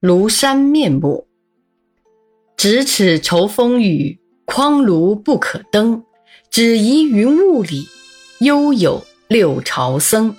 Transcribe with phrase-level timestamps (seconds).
[0.00, 1.26] 庐山面目。
[2.56, 6.02] 咫尺愁风雨，匡庐不可登。
[6.50, 7.86] 只疑云雾里，
[8.40, 10.34] 悠有六朝僧。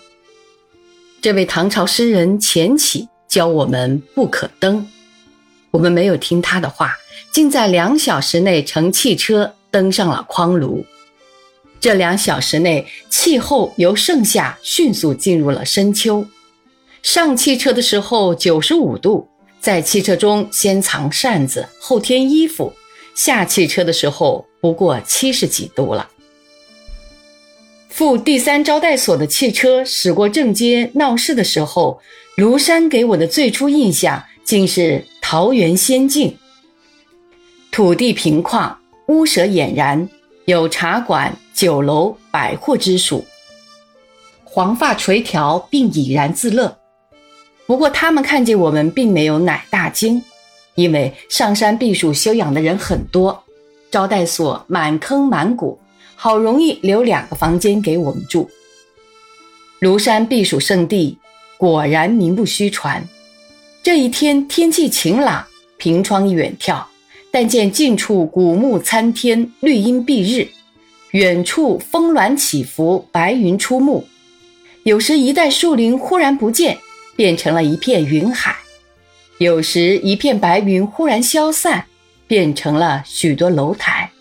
[1.21, 4.87] 这位唐朝诗人钱起教我们不可登，
[5.69, 6.95] 我们没有听他的话，
[7.31, 10.83] 竟在两小时内乘汽车登上了匡庐。
[11.79, 16.25] 这两小时内，气候由盛夏迅速进入了深秋。
[17.03, 19.27] 上汽车的时候九十五度，
[19.61, 22.73] 在汽车中先藏扇子，后添衣服；
[23.13, 26.09] 下汽车的时候不过七十几度了。
[27.89, 32.01] 赴第三招待所的汽车驶过正街闹市的时候，
[32.37, 36.35] 庐山给我的最初印象竟是桃源仙境，
[37.71, 38.75] 土地平旷，
[39.07, 40.09] 屋舍俨然。
[40.45, 43.23] 有茶馆、酒楼、百货之属，
[44.43, 46.80] 黄发垂髫，并怡然自乐。
[47.71, 50.21] 不过，他们看见我们，并没有乃大惊，
[50.75, 53.45] 因为上山避暑休养的人很多，
[53.89, 55.79] 招待所满坑满谷，
[56.13, 58.51] 好容易留两个房间给我们住。
[59.79, 61.17] 庐山避暑胜地，
[61.55, 63.07] 果然名不虚传。
[63.81, 66.83] 这一天天气晴朗，凭窗远眺。
[67.31, 70.45] 但见近处古木参天，绿荫蔽日；
[71.11, 74.05] 远处峰峦起伏，白云出没。
[74.83, 76.77] 有时一带树林忽然不见，
[77.15, 78.53] 变成了一片云海；
[79.37, 81.85] 有时一片白云忽然消散，
[82.27, 84.11] 变成了许多楼台。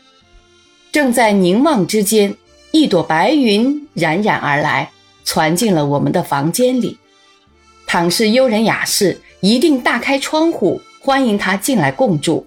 [0.92, 2.34] 正在凝望之间，
[2.72, 4.91] 一朵白云冉冉而来，
[5.24, 6.98] 窜进了我们的房间里。
[7.86, 12.47] 倘是幽人雅士，一定大开窗户，欢迎他进来共住。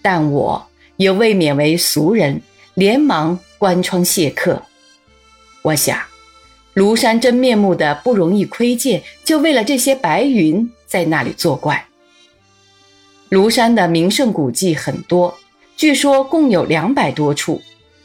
[0.00, 2.40] 但我也未免为俗人，
[2.74, 4.62] 连忙关窗谢客。
[5.62, 6.00] 我想，
[6.78, 11.84] 庐山真面目的不容易窥见，就为了这些白云在那里作怪。
[13.30, 15.36] 庐山的名胜古迹很多，
[15.76, 17.60] 据说共有两百多处，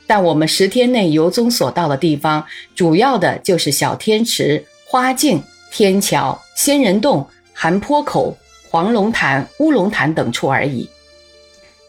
[0.08, 8.36] 但我们十天内游踪所到的地方，主要的就是小天池、花径、天桥、仙人洞、寒坡口、
[8.72, 10.90] 黄龙潭、乌龙潭等处而已。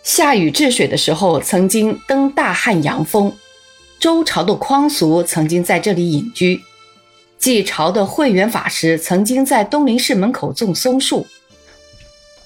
[0.02, 3.32] 夏禹治水的时候，曾经登大汉阳峰；
[3.98, 6.58] 周朝的匡俗曾经在这里隐居；
[7.44, 11.26] 晋朝的慧远法师曾经在东林寺门口种松树；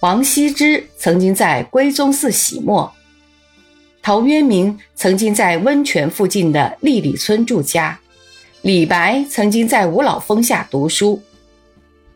[0.00, 2.90] 王羲之曾经在归宗寺洗墨；
[4.02, 7.96] 陶渊明曾经在温泉附近的历里村住家；
[8.62, 11.20] 李白曾经在五老峰下读书；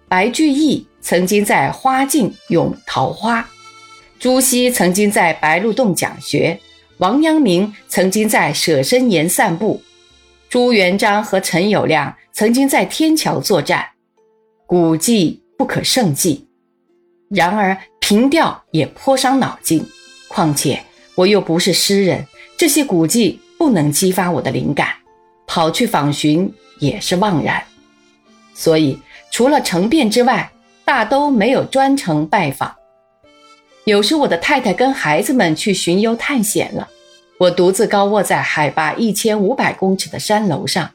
[0.09, 3.49] 白居易曾经在花径咏桃花。
[4.19, 6.59] 朱熹曾经在白鹿洞讲学，
[6.99, 9.81] 王阳明曾经在舍身岩散步，
[10.49, 13.87] 朱元璋和陈友谅曾经在天桥作战，
[14.67, 16.49] 古迹不可胜计。
[17.29, 19.87] 然而凭吊也颇伤脑筋，
[20.29, 20.83] 况且
[21.15, 22.27] 我又不是诗人，
[22.57, 24.89] 这些古迹不能激发我的灵感，
[25.47, 27.63] 跑去访寻也是妄然。
[28.55, 28.99] 所以
[29.31, 30.51] 除了成便之外，
[30.87, 32.75] 大都没有专程拜访。
[33.85, 36.89] 有时我的太太跟孩子们去巡游探险了，
[37.39, 40.91] 我独自高卧在海拔一千五百公尺的山楼上，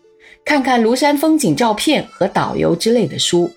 [0.48, 3.52] 看看庐山风景照片和导游之类的书。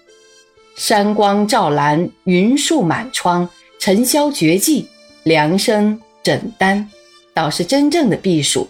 [0.74, 4.88] 山光照蓝，云树满窗，尘嚣绝迹，
[5.22, 6.90] 凉生枕单，
[7.32, 8.68] 倒是真正的避暑。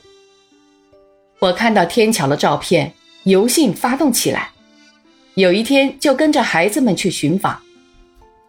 [1.38, 2.92] 我看到天桥的照片，
[3.22, 4.50] 游兴发动起来。
[5.32, 7.58] 有一天就跟着孩子们去寻访。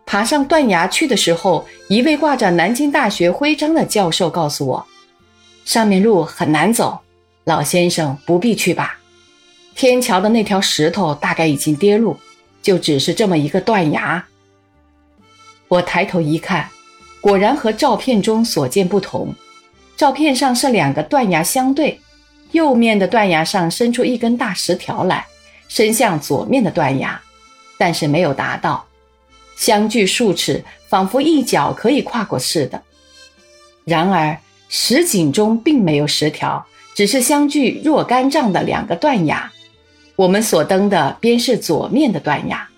[0.06, 4.86] 爬上断崖去的时候，一位挂着南京大学徽章的教授告诉我，
[5.64, 7.00] 上面路很难走，
[7.46, 8.98] 老先生不必去吧。
[9.76, 12.20] 天桥的那条石头大概已经跌落，
[12.62, 14.24] 就只是这么一个断崖。
[15.68, 16.70] 我抬头一看，
[17.22, 19.34] 果然和照片中所见不同。
[19.96, 22.00] 照片上是两个断崖相对，
[22.52, 25.26] 右面的断崖上伸出一根大石条来，
[25.68, 27.22] 伸向左面的断崖，
[27.78, 28.86] 但是没有达到。
[29.56, 32.82] 相距数尺，仿佛一脚可以跨过似的。
[33.86, 34.38] 然而
[34.70, 36.66] 石井中并没有石条，
[36.96, 39.52] 只是相距若干丈的两个断崖。
[40.22, 42.70] 我们所登的便是左面的断崖。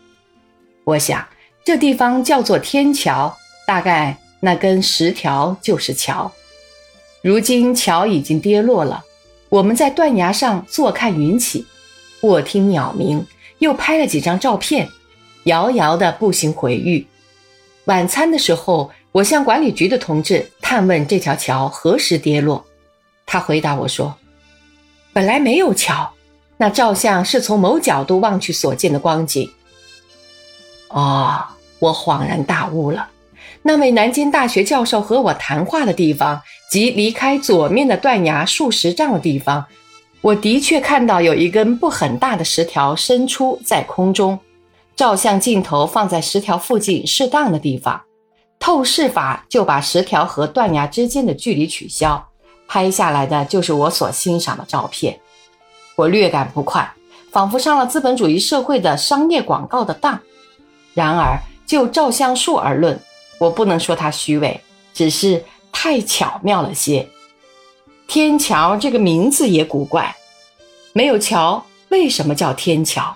[0.86, 1.28] 我想
[1.66, 3.36] 这地方叫做天桥，
[3.68, 6.31] 大概那根石条就是桥。
[7.22, 9.04] 如今桥已经跌落了，
[9.50, 11.68] 我们在断崖上坐看云起，
[12.22, 13.28] 卧听鸟鸣，
[13.60, 14.88] 又拍了几张照片。
[15.44, 17.06] 遥遥的步行回狱。
[17.88, 22.66] 晚餐的时候，我向管理局的同志探问这条桥何时跌落。
[23.25, 24.16] 他回答我说
[25.12, 26.10] ：“本来没有桥，
[26.63, 29.51] 那照相是从某角度望去所见的光景。”
[30.88, 31.44] 哦，
[31.80, 33.10] 我恍然大悟了。
[33.63, 39.65] 那位南京大学教授和我谈话的地方，即离开左面的断崖数十丈的地方，
[40.21, 44.39] 我的确看到有一根不很大的石条伸出在空中。
[44.95, 48.04] 照相镜头放在石条附近适当的地方，
[48.57, 52.30] 透视法就把石条和断崖之间的距离取消，
[52.69, 55.19] 拍下来的就是我所欣赏的照片。
[55.95, 56.92] 我略感不快，
[57.31, 60.19] 仿佛上了资本主义社会的商业广告的当。
[60.94, 63.00] 然而就照相术而论，
[63.38, 64.62] 我不能说它虚伪，
[64.94, 67.07] 只是太巧妙了些。
[68.07, 70.16] 天桥这个名字也古怪，
[70.94, 73.16] 没有桥，为什么叫天桥？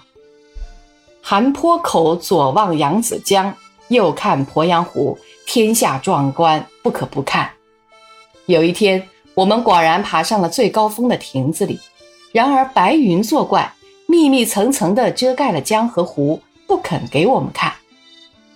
[1.21, 3.53] 寒坡口左望扬子江，
[3.89, 7.51] 右看鄱阳湖，天下壮观，不可不看。
[8.45, 11.79] 有一天，我们果然爬上了最高峰的亭子里，
[12.31, 13.73] 然而白云作怪，
[14.07, 17.73] 密密层层地遮盖了江和湖，不肯给我们看。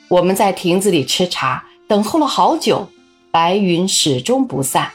[0.08, 2.88] 我们在亭子里吃茶，等候了好久，
[3.32, 4.92] 白云始终不散，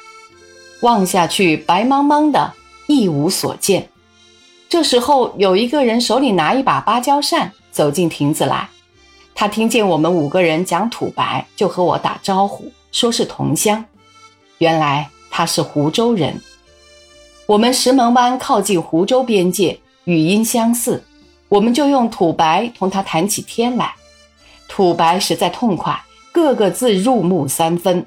[0.82, 2.52] 望下去白茫茫的，
[2.87, 3.88] 一无所见。
[4.69, 7.52] 这时候，有一个人手里拿一把芭蕉扇。
[7.70, 8.70] 走进亭子来，
[9.34, 13.84] 他听见我们五个人讲土白，就和我打招呼，说是同乡。
[14.56, 16.40] 原来他是湖州人。
[17.46, 21.04] 我们石门湾靠近湖州边界，语音相似，
[21.48, 23.94] 我们就用土白同他谈起天来。
[24.66, 28.04] 土白实在痛快，个个字入木三分，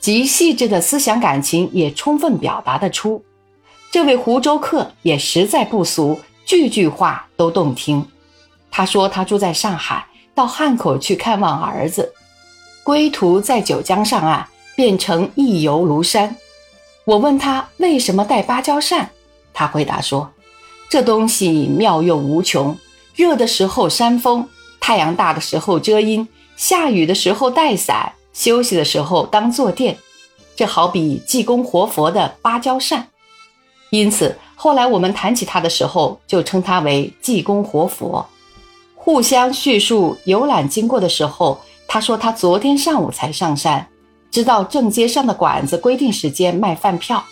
[0.00, 3.22] 极细致的思想感情也充分表达得出。
[3.92, 8.04] 这位湖州客也实在不俗，句句话都动听。
[8.72, 10.04] 他说他住在上海，
[10.34, 12.12] 到汉口去看望儿子，
[12.82, 16.36] 归途在九江上岸，变成一游庐山。
[17.04, 19.10] 我问他为什么带芭蕉扇，
[19.52, 20.30] 他回答说
[20.88, 22.78] ：“这东西妙用无穷，
[23.16, 24.48] 热的时候扇风，
[24.80, 29.98] 太阳大的时候遮阴，下雨的时候带伞，休息的时候当坐垫。
[30.54, 33.08] 这好比济公活佛的芭蕉扇。
[33.90, 38.24] 因此后来我们谈起他的时候，就称他为济公活佛。”
[38.94, 43.88] 互相叙述游览经过的时候，他说他昨天上午才上山，
[44.32, 47.22] 知道正街上的馆子规定时间卖饭票，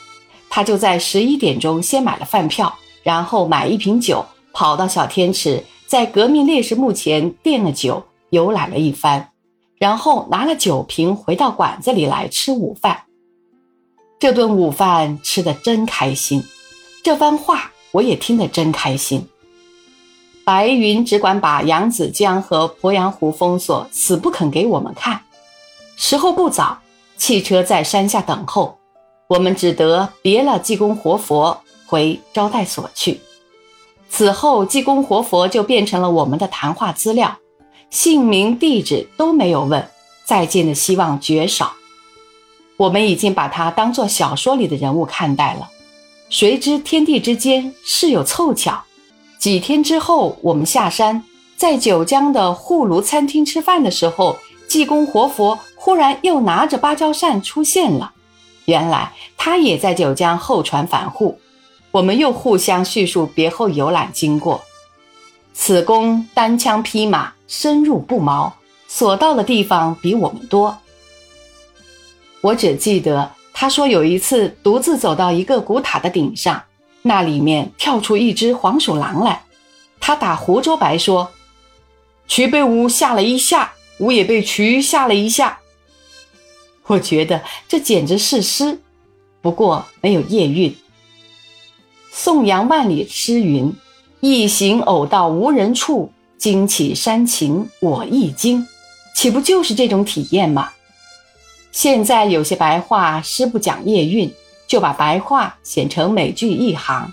[0.51, 9.31] 他就在十一点钟先买了饭票，然后买一瓶酒，跑到小天池，在革命烈士墓前垫了酒，游览了一番，
[9.79, 13.05] 然后拿了酒瓶回到馆子里来吃午饭。
[14.19, 16.45] 这顿午饭吃得真开心，
[17.03, 19.27] 这番话我也听得真开心。
[20.45, 25.23] 白云只管把扬子江和鄱阳湖封锁，死不肯给我们看。
[25.97, 26.79] 时候不早，
[27.21, 28.79] 汽车在山下等候，
[29.29, 33.21] 我们只得别了济公活佛，回招待所去。
[34.09, 37.37] 此后，济公活佛就变成了我们的谈话资料，
[37.91, 39.87] 姓名、地址都没有问，
[40.25, 41.75] 再见的希望绝少。
[42.79, 45.69] 我们已经把他当作小说里的人物看待了。
[46.31, 48.83] 谁知天地之间事有凑巧。
[49.39, 51.23] 几天之后，我们下山，
[51.59, 54.39] 在九江的护炉餐厅吃饭的时候，
[54.71, 58.13] 济公活佛忽然又拿着芭蕉扇出现了。
[58.67, 61.41] 原来他也在九江候船返沪。
[61.91, 64.63] 我们又互相叙述别后游览经过。
[65.53, 68.55] 此公单枪匹马深入不毛，
[68.87, 70.79] 所到的地方比我们多。
[72.41, 76.63] 我只记得他说有一次独自走到一个古塔的顶上。
[77.03, 79.43] 那里面跳出一只黄鼠狼来，
[79.99, 81.31] 他打胡诌白说
[82.29, 85.61] ：“渠被吾吓了一下，我也被渠吓了一下。”
[86.89, 88.81] 我觉得这简直是诗，
[89.41, 90.77] 不过没有押韵。
[92.11, 93.73] 宋杨万里诗云
[94.19, 98.67] ：“一行偶到无人处，惊起山情我亦惊。”
[99.15, 100.73] 岂不就是这种体验吗？
[101.71, 104.33] 现在有些白话诗不讲押韵。
[104.67, 107.13] 就把白话写成每句一行，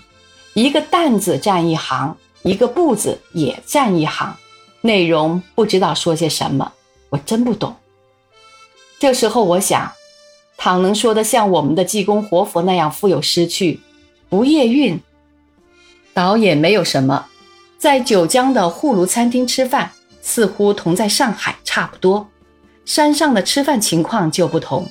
[0.54, 4.36] 一个“担”字占一行，一个“不”字也占一行，
[4.80, 6.72] 内容不知道说些什么，
[7.10, 7.76] 我真不懂。
[8.98, 9.92] 这时候我想，
[10.56, 13.80] 倘能说得像我们的济公活佛那样富有诗趣，
[14.28, 15.00] 不夜韵，
[16.12, 17.26] 倒也没有什么。
[17.78, 22.28] 在九江的护庐餐厅吃饭，似乎同在上海差不多，
[22.84, 24.88] 山上的吃饭情况就不同。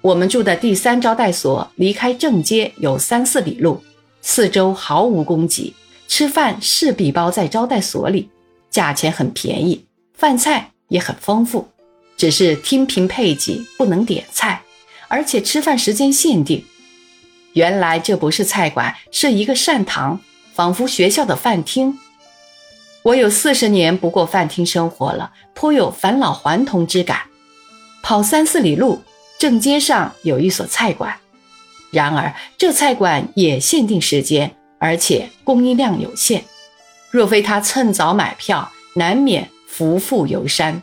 [0.00, 3.82] 我们住的第三招待所离开正街有三四里路，
[4.22, 5.74] 四周毫无供给，
[6.08, 8.30] 吃饭势必包在招待所里，
[8.70, 9.84] 价钱很便宜，
[10.14, 11.68] 饭菜也很丰富，
[12.16, 14.62] 只是听凭配给不能点菜，
[15.08, 16.64] 而且吃饭时间限定。
[17.52, 20.20] 原来这不是菜馆，是一个膳堂，
[20.54, 21.98] 仿佛学校的饭厅。
[23.02, 27.22] 我有四十年不过饭厅生活了，颇有返老还童之感。
[28.02, 29.02] 跑三四里路，
[29.38, 31.16] 正街上有一所菜馆，
[31.90, 36.44] 然而这菜馆也限定时间，而且供应量有限。
[37.10, 40.82] 若非他趁早买票，难免浮富游山。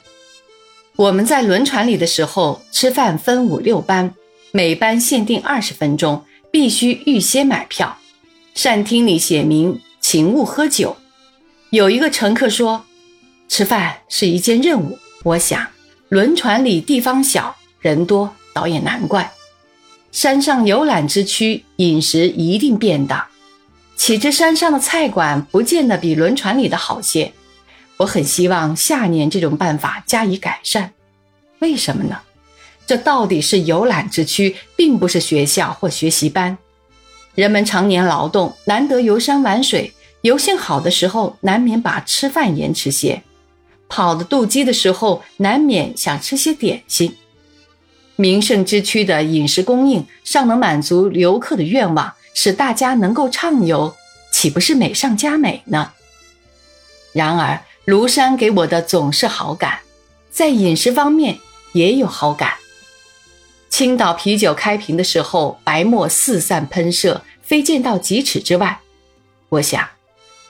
[0.96, 4.14] 我们在轮船里的时候，吃饭分五六班，
[4.52, 7.98] 每班限定二十分钟，必须预先买票。
[8.54, 10.96] 膳厅里写明，请勿喝酒。
[11.72, 12.86] 有一个乘客说
[13.50, 15.66] ：“吃饭是一件任务。”我想，
[16.10, 19.32] 轮船里地方小，人多，倒也难怪。
[20.12, 23.26] 山上游览之区，饮食一定便当。
[23.96, 27.34] 岂知山上的菜馆不见得比轮船里的好些。
[28.04, 30.94] 我很希望下年这种办法加以改善。
[31.60, 32.20] 为什么呢？
[32.86, 36.58] 这到底是游览之区，并不是学校或学习班。
[37.34, 39.94] 人们常年劳动，难得游山玩水。
[40.22, 43.22] 游性好的时候，难免把吃饭延迟些；
[43.88, 47.18] 跑的肚饥的时候，难免想吃些点心。
[48.18, 53.96] 名胜之区的饮食供应尚能满足游客的愿望，使大家能够畅游，
[54.32, 55.92] 岂不是美上加美呢？
[57.14, 59.80] 然而，庐山给我的总是好感，
[60.32, 61.40] 在饮食方面
[61.74, 62.54] 也有好感。
[63.70, 68.80] 青岛啤酒开瓶的时候，白沫四散喷射，飞溅到几尺之外。
[69.50, 69.90] 我想。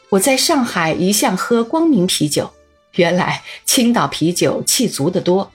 [0.10, 2.54] 我在上海一向喝光明啤酒，
[2.92, 5.52] 原来青岛啤酒气足得多。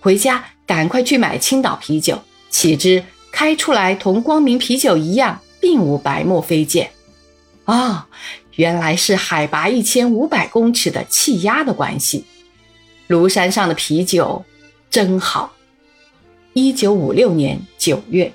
[0.00, 6.90] 回家赶快去买青岛啤酒，岂知开出来同光明啤酒一样，并无白沫飞溅。
[7.66, 8.06] 哦，
[8.56, 12.24] 原来是海拔一千五百公尺的气压的关系。
[13.08, 14.44] 庐山上的啤酒
[14.90, 15.52] 真好。
[16.52, 18.32] 一九五六年九月。